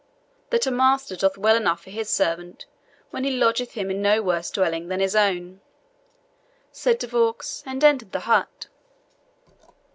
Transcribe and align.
"That 0.49 0.65
a 0.65 0.71
master 0.71 1.15
doth 1.15 1.37
well 1.37 1.55
enough 1.55 1.83
for 1.83 1.91
his 1.91 2.09
servant 2.09 2.65
when 3.11 3.23
he 3.23 3.29
lodgeth 3.37 3.73
him 3.73 3.91
in 3.91 4.01
no 4.01 4.23
worse 4.23 4.49
dwelling 4.49 4.87
than 4.87 4.99
his 4.99 5.15
own," 5.15 5.61
said 6.71 6.97
De 6.97 7.05
Vaux, 7.05 7.61
and 7.67 7.83
entered 7.83 8.11
the 8.11 8.21
hut. 8.21 8.65